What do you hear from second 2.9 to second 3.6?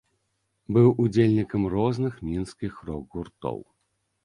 рок-гуртоў.